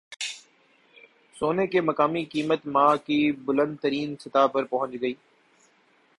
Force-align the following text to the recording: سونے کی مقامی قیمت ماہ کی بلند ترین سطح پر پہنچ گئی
سونے 1.35 1.65
کی 1.67 1.79
مقامی 1.79 2.23
قیمت 2.25 2.65
ماہ 2.65 2.95
کی 3.05 3.19
بلند 3.45 3.75
ترین 3.81 4.15
سطح 4.19 4.47
پر 4.53 4.63
پہنچ 4.65 5.01
گئی 5.01 5.13